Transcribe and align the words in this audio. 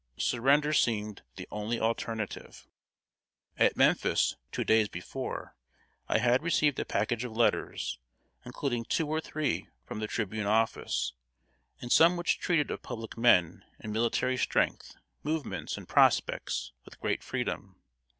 Surrender 0.17 0.73
seemed 0.73 1.21
the 1.35 1.47
only 1.51 1.79
alternative. 1.79 2.67
At 3.55 3.77
Memphis, 3.77 4.35
two 4.51 4.63
days 4.63 4.87
before, 4.89 5.55
I 6.09 6.17
had 6.17 6.41
received 6.41 6.79
a 6.79 6.85
package 6.85 7.23
of 7.23 7.37
letters, 7.37 7.99
including 8.43 8.83
two 8.85 9.05
or 9.07 9.21
three 9.21 9.67
from 9.85 9.99
the 9.99 10.07
Tribune 10.07 10.47
office, 10.47 11.13
and 11.81 11.91
some 11.91 12.17
which 12.17 12.39
treated 12.39 12.71
of 12.71 12.81
public 12.81 13.15
men, 13.15 13.63
and 13.79 13.93
military 13.93 14.37
strength, 14.37 14.95
movements, 15.21 15.77
and 15.77 15.87
prospects, 15.87 16.71
with 16.83 16.99
great 16.99 17.23
freedom. 17.23 17.75